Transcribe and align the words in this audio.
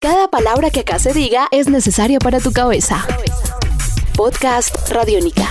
Cada 0.00 0.28
palabra 0.28 0.70
que 0.70 0.80
acá 0.80 1.00
se 1.00 1.12
diga 1.12 1.48
es 1.50 1.68
necesaria 1.68 2.20
para 2.20 2.38
tu 2.38 2.52
cabeza. 2.52 3.04
Podcast 4.16 4.72
Radiónica. 4.92 5.50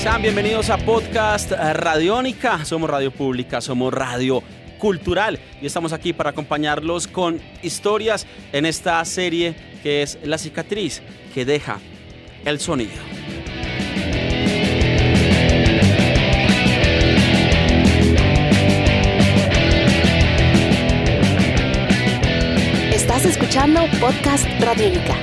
Sean 0.00 0.20
bienvenidos 0.22 0.70
a 0.70 0.78
Podcast 0.78 1.52
Radiónica. 1.52 2.64
Somos 2.64 2.90
radio 2.90 3.12
pública, 3.12 3.60
somos 3.60 3.94
radio 3.94 4.42
cultural 4.78 5.38
y 5.60 5.66
estamos 5.66 5.92
aquí 5.92 6.12
para 6.12 6.30
acompañarlos 6.30 7.06
con 7.06 7.40
historias 7.62 8.26
en 8.52 8.64
esta 8.64 9.04
serie 9.04 9.54
que 9.82 10.02
es 10.02 10.18
La 10.24 10.38
cicatriz 10.38 11.02
que 11.34 11.44
deja 11.44 11.78
el 12.44 12.58
sonido. 12.60 12.92
Estás 22.92 23.24
escuchando 23.26 23.80
Podcast 24.00 24.46
Radiónica. 24.60 25.16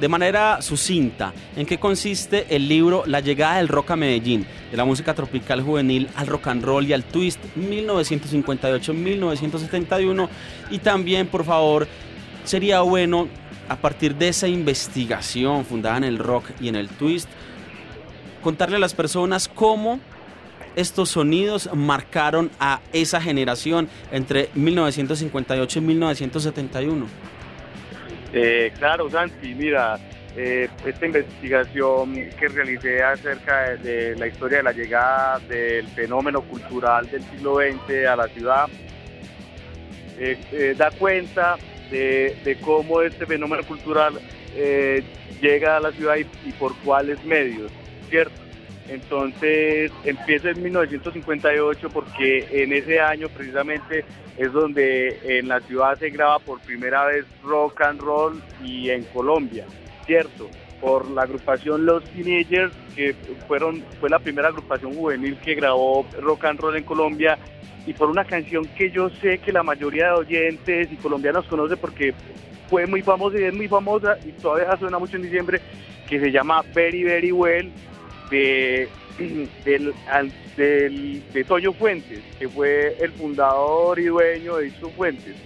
de 0.00 0.08
manera 0.08 0.60
sucinta 0.62 1.34
en 1.56 1.66
qué 1.66 1.78
consiste 1.78 2.46
el 2.54 2.68
libro 2.68 3.02
La 3.06 3.18
llegada 3.20 3.56
del 3.58 3.68
rock 3.68 3.92
a 3.92 3.96
Medellín, 3.96 4.44
de 4.70 4.76
la 4.76 4.84
música 4.84 5.14
tropical 5.14 5.62
juvenil 5.62 6.08
al 6.14 6.26
rock 6.26 6.48
and 6.48 6.62
roll 6.64 6.84
y 6.86 6.92
al 6.92 7.04
twist 7.04 7.40
1958-1971 7.56 10.28
y 10.70 10.78
también 10.78 11.26
por 11.26 11.44
favor 11.44 11.88
sería 12.44 12.80
bueno 12.80 13.28
a 13.68 13.76
partir 13.76 14.14
de 14.14 14.28
esa 14.28 14.46
investigación 14.48 15.64
fundada 15.64 15.96
en 15.98 16.04
el 16.04 16.18
rock 16.18 16.44
y 16.60 16.68
en 16.68 16.76
el 16.76 16.88
twist 16.88 17.28
contarle 18.42 18.76
a 18.76 18.80
las 18.80 18.94
personas 18.94 19.48
cómo 19.48 20.00
estos 20.76 21.08
sonidos 21.10 21.68
marcaron 21.74 22.50
a 22.60 22.80
esa 22.92 23.20
generación 23.20 23.88
entre 24.12 24.50
1958 24.54 25.78
y 25.78 25.82
1971. 25.82 27.06
Eh, 28.32 28.72
claro, 28.78 29.08
Santi, 29.10 29.54
mira, 29.54 29.98
eh, 30.36 30.68
esta 30.84 31.06
investigación 31.06 32.14
que 32.38 32.48
realicé 32.48 33.02
acerca 33.02 33.76
de, 33.76 34.16
la 34.16 34.26
historia 34.26 34.58
de 34.58 34.64
la 34.64 34.72
llegada 34.72 35.38
del 35.48 35.86
fenómeno 35.88 36.42
cultural 36.42 37.10
del 37.10 37.22
siglo 37.24 37.56
XX 37.56 38.06
a 38.06 38.16
la 38.16 38.28
ciudad, 38.28 38.68
eh, 40.18 40.74
da 40.76 40.90
cuenta 40.90 41.56
de, 41.90 42.58
cómo 42.62 43.00
este 43.02 43.24
fenómeno 43.24 43.62
cultural 43.64 44.14
llega 45.40 45.76
a 45.76 45.80
la 45.80 45.92
ciudad 45.92 46.16
y 46.16 46.52
por 46.52 46.76
cuáles 46.78 47.24
medios, 47.24 47.70
¿cierto? 48.10 48.47
Entonces 48.88 49.92
empieza 50.04 50.50
en 50.50 50.62
1958 50.62 51.90
porque 51.90 52.46
en 52.50 52.72
ese 52.72 53.00
año 53.00 53.28
precisamente 53.28 54.04
es 54.38 54.52
donde 54.52 55.18
en 55.38 55.48
la 55.48 55.60
ciudad 55.60 55.98
se 55.98 56.10
graba 56.10 56.38
por 56.38 56.60
primera 56.60 57.04
vez 57.04 57.26
rock 57.42 57.82
and 57.82 58.00
roll 58.00 58.42
y 58.64 58.90
en 58.90 59.04
Colombia, 59.04 59.66
¿cierto? 60.06 60.48
Por 60.80 61.10
la 61.10 61.22
agrupación 61.22 61.84
Los 61.84 62.04
Teenagers, 62.04 62.72
que 62.94 63.14
fueron, 63.46 63.84
fue 64.00 64.08
la 64.08 64.20
primera 64.20 64.48
agrupación 64.48 64.94
juvenil 64.94 65.36
que 65.38 65.54
grabó 65.54 66.06
rock 66.20 66.44
and 66.46 66.60
roll 66.60 66.76
en 66.76 66.84
Colombia 66.84 67.36
y 67.84 67.92
por 67.92 68.08
una 68.08 68.24
canción 68.24 68.64
que 68.76 68.90
yo 68.90 69.10
sé 69.10 69.38
que 69.38 69.52
la 69.52 69.62
mayoría 69.62 70.06
de 70.06 70.12
oyentes 70.12 70.88
y 70.92 70.96
colombianos 70.96 71.46
conoce 71.46 71.76
porque 71.76 72.14
fue 72.70 72.86
muy 72.86 73.02
famosa 73.02 73.38
y 73.38 73.44
es 73.44 73.54
muy 73.54 73.68
famosa 73.68 74.16
y 74.24 74.32
todavía 74.32 74.76
suena 74.78 74.98
mucho 74.98 75.16
en 75.16 75.22
diciembre, 75.22 75.60
que 76.08 76.20
se 76.20 76.30
llama 76.30 76.62
Very 76.74 77.02
Very 77.02 77.32
Well 77.32 77.70
de, 78.30 78.88
del, 79.64 79.94
de 80.56 81.44
Toño 81.44 81.72
Fuentes, 81.72 82.20
que 82.38 82.48
fue 82.48 82.96
el 83.00 83.12
fundador 83.12 83.98
y 83.98 84.06
dueño 84.06 84.56
de 84.56 84.68
Isto 84.68 84.90
Fuentes. 84.90 85.36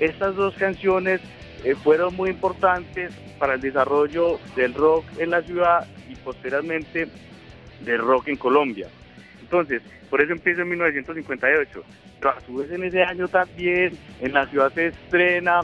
Estas 0.00 0.34
dos 0.36 0.54
canciones 0.54 1.20
eh, 1.64 1.74
fueron 1.74 2.14
muy 2.14 2.30
importantes 2.30 3.12
para 3.38 3.54
el 3.54 3.60
desarrollo 3.60 4.38
del 4.56 4.74
rock 4.74 5.04
en 5.18 5.30
la 5.30 5.42
ciudad 5.42 5.86
y 6.08 6.16
posteriormente 6.16 7.08
del 7.84 7.98
rock 7.98 8.28
en 8.28 8.36
Colombia. 8.36 8.88
Entonces, 9.40 9.82
por 10.10 10.20
eso 10.22 10.32
empieza 10.32 10.62
en 10.62 10.68
1958. 10.68 11.84
Pero 12.20 12.30
a 12.30 12.40
su 12.40 12.56
vez 12.56 12.70
en 12.70 12.84
ese 12.84 13.02
año 13.02 13.28
también 13.28 13.92
en 14.20 14.32
la 14.32 14.46
ciudad 14.46 14.72
se 14.72 14.88
estrena 14.88 15.60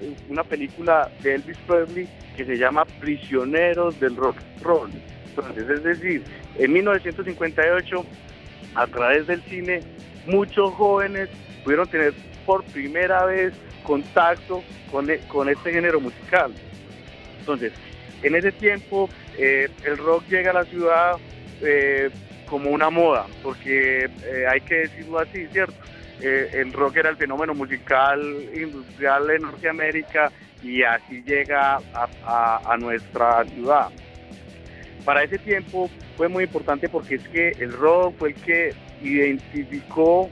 eh, 0.00 0.14
una 0.28 0.44
película 0.44 1.10
de 1.22 1.34
Elvis 1.34 1.58
Presley 1.66 2.08
que 2.36 2.44
se 2.44 2.56
llama 2.56 2.84
Prisioneros 3.00 3.98
del 4.00 4.16
Rock 4.16 4.36
Roll 4.62 4.90
entonces, 5.36 5.68
es 5.68 5.82
decir, 5.82 6.24
en 6.58 6.72
1958, 6.72 8.06
a 8.76 8.86
través 8.86 9.26
del 9.26 9.42
cine, 9.42 9.80
muchos 10.26 10.72
jóvenes 10.74 11.28
pudieron 11.64 11.88
tener 11.88 12.14
por 12.46 12.62
primera 12.64 13.24
vez 13.24 13.52
contacto 13.82 14.62
con, 14.92 15.10
e, 15.10 15.18
con 15.26 15.48
este 15.48 15.72
género 15.72 16.00
musical. 16.00 16.52
Entonces, 17.40 17.72
en 18.22 18.36
ese 18.36 18.52
tiempo, 18.52 19.08
eh, 19.36 19.68
el 19.84 19.98
rock 19.98 20.24
llega 20.28 20.50
a 20.52 20.54
la 20.54 20.64
ciudad 20.64 21.16
eh, 21.60 22.10
como 22.48 22.70
una 22.70 22.90
moda, 22.90 23.26
porque 23.42 24.04
eh, 24.04 24.46
hay 24.48 24.60
que 24.60 24.76
decirlo 24.76 25.18
así, 25.18 25.46
¿cierto? 25.48 25.74
el 26.20 26.72
rock 26.72 26.98
era 26.98 27.10
el 27.10 27.16
fenómeno 27.16 27.54
musical 27.54 28.22
industrial 28.54 29.28
en 29.30 29.42
Norteamérica 29.42 30.30
y 30.62 30.82
así 30.82 31.22
llega 31.22 31.80
a 32.24 32.76
nuestra 32.78 33.44
ciudad 33.44 33.90
para 35.04 35.22
ese 35.22 35.38
tiempo 35.38 35.90
fue 36.16 36.28
muy 36.28 36.44
importante 36.44 36.88
porque 36.88 37.16
es 37.16 37.28
que 37.28 37.50
el 37.58 37.72
rock 37.72 38.14
fue 38.18 38.30
el 38.30 38.34
que 38.36 38.74
identificó 39.02 40.30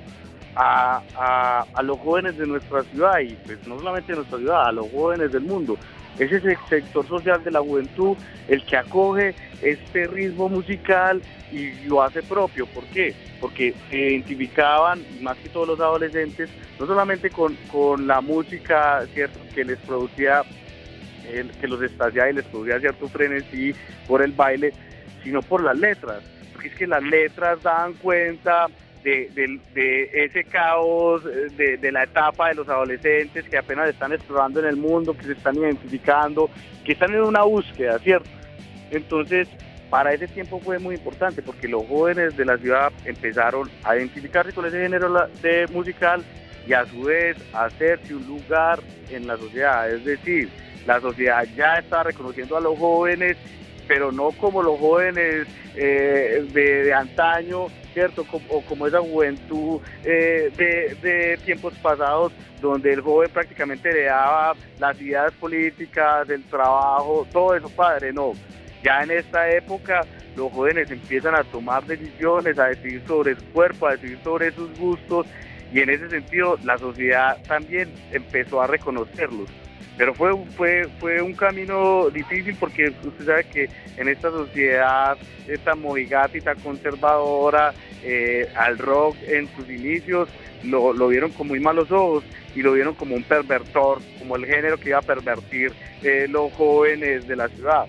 a, 0.54 1.64
los 1.82 1.98
jóvenes 1.98 2.36
de 2.38 2.46
nuestra 2.46 2.82
ciudad 2.84 3.20
y 3.20 3.34
pues 3.46 3.66
no 3.66 3.78
solamente 3.78 4.12
de 4.12 4.16
nuestra 4.16 4.38
ciudad, 4.38 4.68
a 4.68 4.72
los 4.72 4.90
jóvenes 4.90 5.32
del 5.32 5.42
mundo. 5.42 5.76
Ese 6.18 6.36
es 6.36 6.44
el 6.44 6.56
sector 6.68 7.06
social 7.08 7.42
de 7.42 7.50
la 7.50 7.60
juventud 7.60 8.16
el 8.48 8.64
que 8.66 8.76
acoge 8.76 9.34
este 9.62 10.06
ritmo 10.06 10.48
musical 10.48 11.22
y 11.50 11.72
lo 11.86 12.02
hace 12.02 12.22
propio. 12.22 12.66
¿Por 12.66 12.84
qué? 12.84 13.14
Porque 13.40 13.74
se 13.90 13.96
identificaban, 13.96 15.02
más 15.22 15.38
que 15.38 15.48
todos 15.48 15.68
los 15.68 15.80
adolescentes, 15.80 16.50
no 16.78 16.86
solamente 16.86 17.30
con, 17.30 17.56
con 17.70 18.06
la 18.06 18.20
música 18.20 19.06
¿cierto? 19.14 19.38
que 19.54 19.64
les 19.64 19.78
producía 19.78 20.42
que 21.60 21.68
los 21.68 21.82
estallaba 21.82 22.30
y 22.30 22.34
les 22.34 22.44
producía 22.46 22.80
cierto 22.80 23.08
frenesí 23.08 23.74
por 24.06 24.22
el 24.22 24.32
baile, 24.32 24.72
sino 25.22 25.42
por 25.42 25.62
las 25.62 25.78
letras. 25.78 26.22
Porque 26.52 26.68
es 26.68 26.74
que 26.74 26.86
las 26.86 27.02
letras 27.02 27.62
dan 27.62 27.94
cuenta 27.94 28.66
de, 29.02 30.10
ese 30.14 30.44
caos, 30.44 31.24
de, 31.24 31.76
de, 31.76 31.92
la 31.92 32.04
etapa 32.04 32.48
de 32.48 32.54
los 32.54 32.68
adolescentes 32.68 33.48
que 33.48 33.58
apenas 33.58 33.88
están 33.88 34.12
explorando 34.12 34.60
en 34.60 34.66
el 34.66 34.76
mundo, 34.76 35.16
que 35.16 35.24
se 35.24 35.32
están 35.32 35.56
identificando, 35.56 36.48
que 36.84 36.92
están 36.92 37.12
en 37.12 37.22
una 37.22 37.42
búsqueda, 37.42 37.98
¿cierto? 37.98 38.28
Entonces, 38.90 39.48
para 39.92 40.14
ese 40.14 40.26
tiempo 40.28 40.58
fue 40.58 40.78
muy 40.78 40.94
importante 40.94 41.42
porque 41.42 41.68
los 41.68 41.86
jóvenes 41.86 42.36
de 42.36 42.44
la 42.44 42.56
ciudad 42.56 42.92
empezaron 43.04 43.68
a 43.84 43.96
identificarse 43.96 44.52
con 44.52 44.64
ese 44.64 44.80
género 44.80 45.28
de 45.42 45.66
musical 45.72 46.24
y 46.66 46.72
a 46.72 46.86
su 46.86 47.02
vez 47.02 47.36
hacerse 47.52 48.14
un 48.14 48.26
lugar 48.26 48.80
en 49.10 49.26
la 49.26 49.36
sociedad. 49.36 49.90
Es 49.90 50.04
decir, 50.04 50.48
la 50.86 51.00
sociedad 51.00 51.44
ya 51.56 51.76
está 51.76 52.02
reconociendo 52.02 52.56
a 52.56 52.60
los 52.60 52.78
jóvenes, 52.78 53.36
pero 53.86 54.12
no 54.12 54.30
como 54.32 54.62
los 54.62 54.78
jóvenes 54.78 55.46
eh, 55.76 56.46
de, 56.52 56.94
antaño 56.94 57.66
¿cierto? 57.92 58.24
o 58.48 58.62
como 58.62 58.86
esa 58.86 59.00
juventud 59.00 59.80
eh, 60.04 60.50
de, 60.56 60.96
de, 61.02 61.36
tiempos 61.38 61.74
pasados 61.82 62.32
donde 62.60 62.92
el 62.92 63.00
joven 63.00 63.30
prácticamente 63.30 63.92
le 63.92 64.04
daba 64.04 64.54
las 64.78 65.00
ideas 65.00 65.32
políticas, 65.34 66.28
el 66.30 66.44
trabajo, 66.44 67.26
todo 67.32 67.54
eso 67.56 67.68
padre, 67.70 68.12
no. 68.12 68.32
Ya 68.84 69.02
en 69.02 69.10
esta 69.10 69.50
época 69.50 70.02
los 70.36 70.52
jóvenes 70.52 70.90
empiezan 70.90 71.34
a 71.34 71.44
tomar 71.44 71.84
decisiones, 71.84 72.58
a 72.58 72.66
decidir 72.66 73.02
sobre 73.06 73.34
su 73.34 73.44
cuerpo, 73.46 73.86
a 73.86 73.92
decidir 73.92 74.18
sobre 74.22 74.52
sus 74.52 74.78
gustos 74.78 75.26
y 75.72 75.80
en 75.80 75.90
ese 75.90 76.08
sentido 76.08 76.58
la 76.64 76.78
sociedad 76.78 77.38
también 77.46 77.92
empezó 78.12 78.60
a 78.60 78.66
reconocerlos. 78.66 79.48
Pero 79.96 80.14
fue, 80.14 80.34
fue, 80.56 80.88
fue 80.98 81.20
un 81.20 81.34
camino 81.34 82.08
difícil 82.10 82.56
porque 82.58 82.92
usted 83.04 83.26
sabe 83.26 83.44
que 83.44 83.68
en 83.96 84.08
esta 84.08 84.30
sociedad 84.30 85.18
esta 85.46 85.74
tan 85.74 86.58
conservadora, 86.62 87.74
eh, 88.02 88.48
al 88.56 88.78
rock 88.78 89.16
en 89.26 89.48
sus 89.54 89.68
inicios 89.68 90.28
lo, 90.64 90.92
lo, 90.92 91.08
vieron 91.08 91.30
con 91.32 91.48
muy 91.48 91.60
malos 91.60 91.90
ojos 91.90 92.24
y 92.54 92.62
lo 92.62 92.72
vieron 92.72 92.94
como 92.94 93.14
un 93.14 93.22
pervertor, 93.22 93.98
como 94.18 94.36
el 94.36 94.46
género 94.46 94.78
que 94.78 94.90
iba 94.90 94.98
a 94.98 95.02
pervertir 95.02 95.72
eh, 96.02 96.26
los 96.28 96.52
jóvenes 96.54 97.26
de 97.26 97.36
la 97.36 97.48
ciudad. 97.48 97.86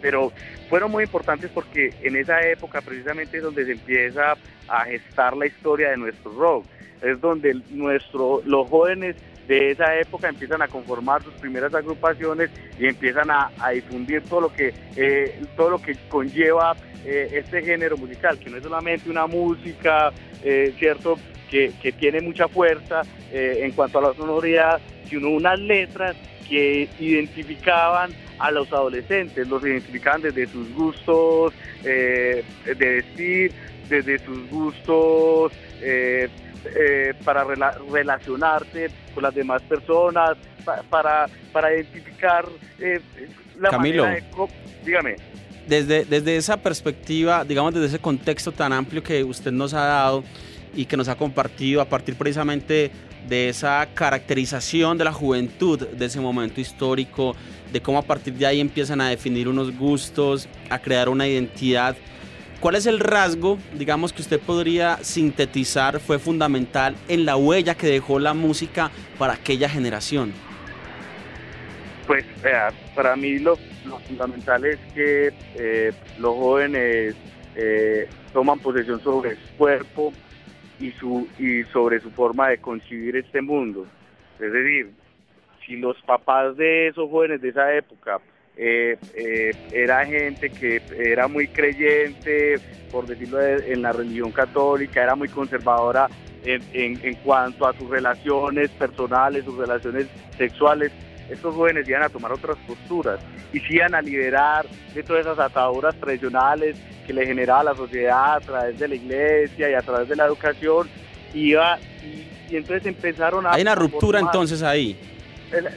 Pero 0.00 0.32
fueron 0.68 0.90
muy 0.90 1.04
importantes 1.04 1.50
porque 1.52 1.94
en 2.02 2.16
esa 2.16 2.40
época 2.42 2.80
precisamente 2.80 3.38
es 3.38 3.42
donde 3.42 3.64
se 3.64 3.72
empieza 3.72 4.34
a 4.68 4.84
gestar 4.84 5.36
la 5.36 5.46
historia 5.46 5.90
de 5.90 5.96
nuestro 5.96 6.32
rock. 6.32 6.66
Es 7.02 7.20
donde 7.20 7.60
nuestro, 7.70 8.40
los 8.44 8.68
jóvenes 8.68 9.16
de 9.46 9.72
esa 9.72 9.98
época 9.98 10.28
empiezan 10.28 10.62
a 10.62 10.68
conformar 10.68 11.22
sus 11.22 11.34
primeras 11.34 11.74
agrupaciones 11.74 12.50
y 12.78 12.86
empiezan 12.86 13.30
a, 13.30 13.50
difundir 13.72 14.22
todo 14.22 14.42
lo 14.42 14.52
que 14.52 14.72
eh, 14.96 15.40
todo 15.56 15.70
lo 15.70 15.78
que 15.78 15.94
conlleva 16.08 16.76
eh, 17.04 17.28
este 17.32 17.62
género 17.62 17.96
musical, 17.96 18.38
que 18.38 18.48
no 18.48 18.56
es 18.56 18.62
solamente 18.62 19.10
una 19.10 19.26
música, 19.26 20.12
eh, 20.42 20.74
cierto, 20.78 21.18
que, 21.50 21.72
tiene 21.98 22.20
mucha 22.20 22.48
fuerza 22.48 23.02
en 23.30 23.70
cuanto 23.72 23.98
a 23.98 24.02
la 24.02 24.14
sonoridad, 24.14 24.80
sino 25.08 25.30
unas 25.30 25.58
letras 25.60 26.16
que 26.48 26.88
identificaban 26.98 28.10
a 28.40 28.50
los 28.50 28.72
adolescentes, 28.72 29.46
los 29.46 29.62
identificaban 29.64 30.22
desde 30.22 30.48
sus 30.48 30.72
gustos 30.74 31.52
de 31.84 32.44
vestir, 32.64 33.52
desde 33.88 34.18
sus 34.18 34.50
gustos 34.50 35.52
eh, 36.64 37.14
para 37.24 37.44
relacionarte 37.44 38.90
con 39.14 39.22
las 39.22 39.34
demás 39.34 39.62
personas, 39.62 40.36
para, 40.90 41.26
para 41.52 41.74
identificar 41.74 42.46
eh, 42.78 43.00
la 43.58 43.70
Camilo, 43.70 44.04
manera 44.04 44.24
de... 44.24 44.48
Dígame. 44.84 45.16
Desde, 45.66 46.04
desde 46.04 46.36
esa 46.36 46.58
perspectiva, 46.58 47.44
digamos 47.44 47.72
desde 47.72 47.86
ese 47.86 47.98
contexto 47.98 48.52
tan 48.52 48.72
amplio 48.72 49.02
que 49.02 49.24
usted 49.24 49.50
nos 49.50 49.72
ha 49.72 49.84
dado 49.84 50.24
y 50.74 50.84
que 50.84 50.96
nos 50.96 51.08
ha 51.08 51.16
compartido 51.16 51.80
a 51.80 51.86
partir 51.86 52.16
precisamente 52.16 52.90
de 53.28 53.48
esa 53.48 53.86
caracterización 53.94 54.98
de 54.98 55.04
la 55.04 55.12
juventud, 55.12 55.78
de 55.86 56.04
ese 56.04 56.20
momento 56.20 56.60
histórico, 56.60 57.34
de 57.72 57.80
cómo 57.80 57.98
a 57.98 58.02
partir 58.02 58.34
de 58.34 58.46
ahí 58.46 58.60
empiezan 58.60 59.00
a 59.00 59.08
definir 59.08 59.48
unos 59.48 59.76
gustos, 59.76 60.48
a 60.68 60.78
crear 60.78 61.08
una 61.08 61.26
identidad 61.26 61.96
¿Cuál 62.60 62.76
es 62.76 62.86
el 62.86 62.98
rasgo, 62.98 63.58
digamos, 63.74 64.12
que 64.12 64.22
usted 64.22 64.40
podría 64.40 64.96
sintetizar 64.98 66.00
fue 66.00 66.18
fundamental 66.18 66.96
en 67.08 67.24
la 67.24 67.36
huella 67.36 67.74
que 67.74 67.86
dejó 67.86 68.18
la 68.18 68.34
música 68.34 68.90
para 69.18 69.34
aquella 69.34 69.68
generación? 69.68 70.32
Pues 72.06 72.24
para 72.94 73.16
mí 73.16 73.38
lo, 73.38 73.56
fundamental 74.06 74.64
es 74.64 74.78
que 74.94 75.32
eh, 75.56 75.92
los 76.18 76.34
jóvenes 76.34 77.14
eh, 77.56 78.08
toman 78.32 78.58
posesión 78.58 79.00
sobre 79.02 79.36
su 79.36 79.56
cuerpo 79.56 80.12
y, 80.80 80.90
su, 80.92 81.28
y 81.38 81.62
sobre 81.64 82.00
su 82.00 82.10
forma 82.10 82.48
de 82.48 82.58
concebir 82.58 83.16
este 83.16 83.40
mundo. 83.40 83.86
Es 84.38 84.52
decir, 84.52 84.90
si 85.64 85.76
los 85.76 85.96
papás 86.02 86.56
de 86.56 86.88
esos 86.88 87.10
jóvenes 87.10 87.40
de 87.40 87.50
esa 87.50 87.74
época 87.74 88.20
eh, 88.56 88.96
eh, 89.14 89.52
era 89.72 90.06
gente 90.06 90.50
que 90.50 90.80
era 90.96 91.26
muy 91.26 91.48
creyente, 91.48 92.60
por 92.90 93.06
decirlo 93.06 93.40
en 93.42 93.82
la 93.82 93.92
religión 93.92 94.30
católica, 94.30 95.02
era 95.02 95.16
muy 95.16 95.28
conservadora 95.28 96.08
en, 96.44 97.14
cuanto 97.24 97.66
a 97.66 97.76
sus 97.76 97.88
relaciones 97.88 98.70
personales, 98.70 99.44
sus 99.44 99.56
relaciones 99.56 100.06
sexuales. 100.36 100.92
Estos 101.28 101.54
jóvenes 101.54 101.88
iban 101.88 102.02
a 102.02 102.08
tomar 102.08 102.32
otras 102.32 102.56
posturas 102.66 103.18
y 103.52 103.58
se 103.60 103.74
iban 103.74 103.94
a 103.94 104.02
liberar 104.02 104.66
de 104.94 105.02
todas 105.02 105.22
esas 105.22 105.38
ataduras 105.38 105.98
tradicionales 105.98 106.76
que 107.06 107.12
le 107.12 107.26
generaba 107.26 107.64
la 107.64 107.74
sociedad 107.74 108.36
a 108.36 108.40
través 108.40 108.78
de 108.78 108.88
la 108.88 108.94
iglesia 108.94 109.70
y 109.70 109.74
a 109.74 109.80
través 109.80 110.08
de 110.08 110.16
la 110.16 110.26
educación. 110.26 110.88
Iba, 111.32 111.78
y, 112.02 112.56
entonces 112.56 112.86
empezaron 112.86 113.46
a... 113.46 113.54
Hay 113.54 113.62
una 113.62 113.74
ruptura 113.74 114.20
entonces 114.20 114.62
ahí 114.62 114.96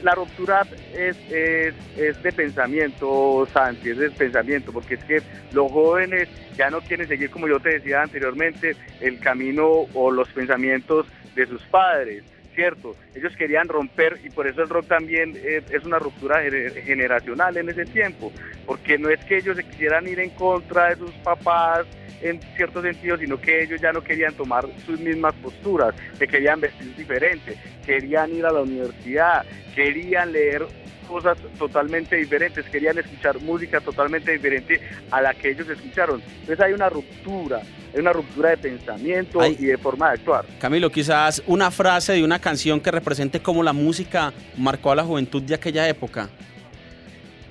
la 0.02 0.14
ruptura 0.14 0.66
es, 0.94 1.16
es, 1.30 2.22
de 2.22 2.32
pensamiento, 2.32 3.46
Santi, 3.52 3.90
es 3.90 3.98
de 3.98 4.10
pensamiento, 4.10 4.72
porque 4.72 4.94
es 4.94 5.04
que 5.04 5.22
los 5.52 5.70
jóvenes 5.70 6.28
ya 6.56 6.70
no 6.70 6.80
quieren 6.80 7.06
seguir, 7.06 7.30
como 7.30 7.48
yo 7.48 7.60
te 7.60 7.70
decía 7.70 8.02
anteriormente, 8.02 8.76
el 9.00 9.20
camino 9.20 9.86
o 9.94 10.10
los 10.10 10.28
pensamientos 10.30 11.06
de 11.34 11.46
sus 11.46 11.62
padres, 11.64 12.24
¿cierto? 12.54 12.96
Ellos 13.14 13.36
querían 13.36 13.68
romper 13.68 14.18
y 14.24 14.30
por 14.30 14.48
eso 14.48 14.62
el 14.62 14.68
rock 14.68 14.88
también 14.88 15.36
es, 15.36 15.84
una 15.84 15.98
ruptura 15.98 16.42
generacional 16.84 17.56
en 17.56 17.68
ese 17.68 17.84
tiempo, 17.84 18.32
porque 18.66 18.98
no 18.98 19.10
es 19.10 19.24
que 19.24 19.38
ellos 19.38 19.56
se 19.56 19.64
quisieran 19.64 20.08
ir 20.08 20.18
en 20.18 20.30
contra 20.30 20.88
de 20.88 20.96
sus 20.96 21.12
papás, 21.22 21.86
en 22.22 22.40
cierto 22.56 22.82
sentido, 22.82 23.16
sino 23.16 23.40
que 23.40 23.62
ellos 23.62 23.80
ya 23.80 23.92
no 23.92 24.02
querían 24.02 24.34
tomar 24.34 24.66
sus 24.84 24.98
mismas 25.00 25.34
posturas, 25.34 25.94
se 26.18 26.26
querían 26.26 26.60
vestir 26.60 26.94
diferente, 26.96 27.56
querían 27.84 28.34
ir 28.34 28.46
a 28.46 28.52
la 28.52 28.62
universidad, 28.62 29.44
querían 29.74 30.32
leer 30.32 30.66
cosas 31.08 31.38
totalmente 31.58 32.16
diferentes, 32.16 32.66
querían 32.66 32.98
escuchar 32.98 33.40
música 33.40 33.80
totalmente 33.80 34.32
diferente 34.32 34.80
a 35.10 35.22
la 35.22 35.32
que 35.32 35.50
ellos 35.50 35.68
escucharon. 35.68 36.22
Entonces 36.40 36.60
hay 36.60 36.72
una 36.74 36.90
ruptura, 36.90 37.62
hay 37.94 38.00
una 38.00 38.12
ruptura 38.12 38.50
de 38.50 38.58
pensamiento 38.58 39.44
y 39.46 39.64
de 39.64 39.78
forma 39.78 40.08
de 40.08 40.14
actuar. 40.18 40.44
Camilo, 40.60 40.90
quizás 40.90 41.42
una 41.46 41.70
frase 41.70 42.12
de 42.12 42.22
una 42.22 42.38
canción 42.38 42.80
que 42.80 42.90
represente 42.90 43.40
cómo 43.40 43.62
la 43.62 43.72
música 43.72 44.32
marcó 44.56 44.92
a 44.92 44.96
la 44.96 45.04
juventud 45.04 45.42
de 45.42 45.54
aquella 45.54 45.88
época. 45.88 46.28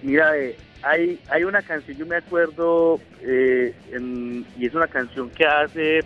Mira, 0.03 0.31
hay, 0.87 1.19
hay 1.29 1.43
una 1.43 1.61
canción, 1.61 1.97
yo 1.97 2.05
me 2.05 2.17
acuerdo, 2.17 2.99
eh, 3.21 3.73
y 4.57 4.65
es 4.65 4.73
una 4.73 4.87
canción 4.87 5.29
que 5.31 5.45
hace 5.45 5.99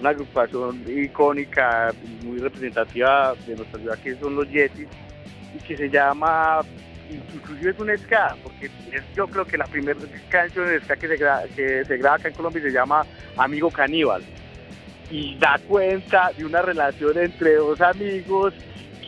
una 0.00 0.10
agrupación 0.10 0.82
icónica, 0.86 1.92
muy 2.24 2.38
representativa 2.38 3.34
de 3.46 3.56
nuestra 3.56 3.80
ciudad, 3.80 3.98
que 3.98 4.14
son 4.16 4.36
los 4.36 4.48
Yetis, 4.48 4.86
y 5.54 5.58
que 5.66 5.76
se 5.76 5.90
llama, 5.90 6.60
inclusive 7.34 7.70
es 7.70 7.78
un 7.80 7.98
ska, 7.98 8.36
porque 8.42 8.66
es, 8.66 9.02
yo 9.16 9.26
creo 9.26 9.44
que 9.44 9.58
la 9.58 9.66
primera 9.66 9.98
canción 10.28 10.68
de 10.68 10.80
ska 10.80 10.96
que 10.96 11.08
se, 11.08 11.16
graba, 11.16 11.42
que 11.56 11.84
se 11.84 11.96
graba 11.96 12.16
acá 12.16 12.28
en 12.28 12.34
Colombia 12.34 12.62
se 12.62 12.70
llama 12.70 13.04
Amigo 13.36 13.70
Caníbal, 13.70 14.22
y 15.10 15.36
da 15.38 15.58
cuenta 15.66 16.30
de 16.36 16.44
una 16.44 16.62
relación 16.62 17.18
entre 17.18 17.54
dos 17.56 17.80
amigos 17.80 18.54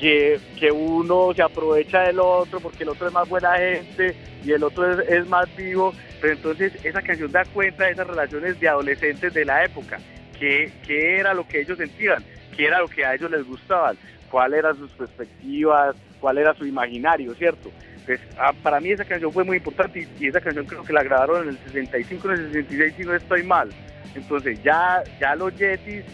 que, 0.01 0.41
que, 0.59 0.73
uno 0.73 1.35
se 1.35 1.43
aprovecha 1.43 2.01
del 2.01 2.21
otro 2.21 2.59
porque 2.59 2.85
el 2.85 2.89
otro 2.89 3.07
es 3.07 3.13
más 3.13 3.29
buena 3.29 3.59
gente 3.59 4.17
y 4.43 4.53
el 4.53 4.65
otro 4.65 4.99
es, 5.03 5.29
más 5.29 5.55
vivo, 5.55 5.93
pero 6.23 6.33
entonces 6.33 6.73
esa 6.85 7.03
canción 7.03 7.31
da 7.31 7.45
cuenta 7.45 7.85
de 7.85 7.93
esas 7.93 8.07
relaciones 8.07 8.59
de 8.59 8.69
adolescentes 8.69 9.35
de 9.35 9.45
la 9.45 9.63
época, 9.63 9.99
qué, 10.39 10.73
qué 10.87 11.19
era 11.19 11.35
lo 11.35 11.47
que 11.47 11.61
ellos 11.61 11.77
sentían, 11.77 12.25
qué 12.57 12.67
era 12.67 12.79
lo 12.79 12.89
que 12.89 13.05
a 13.05 13.15
ellos 13.15 13.31
les 13.31 13.47
gustaba, 13.47 13.93
cuáles 14.31 14.61
eran 14.61 14.79
sus 14.79 14.91
perspectivas, 14.93 15.95
cuál 16.19 16.39
era 16.39 16.55
su 16.55 16.65
imaginario, 16.65 17.35
¿cierto? 17.35 17.71
Pues, 18.07 18.21
ah, 18.39 18.55
para 18.63 18.81
mí 18.81 18.91
esa 18.91 19.05
canción 19.05 19.31
fue 19.31 19.45
muy 19.45 19.59
importante 19.59 20.09
y, 20.19 20.27
esa 20.27 20.41
canción 20.41 20.65
creo 20.65 20.83
que 20.83 20.95
la 20.95 21.03
grabaron 21.03 21.43
en 21.43 21.49
el 21.51 21.59
65, 21.59 22.29
en 22.33 22.39
el 22.39 22.53
66 22.53 22.95
si 22.97 23.03
no 23.05 23.15
estoy 23.15 23.43
mal. 23.43 23.69
Entonces 24.15 24.63
ya, 24.63 25.03
ya 25.21 25.37
los 25.37 25.55
Yetis 25.57 26.05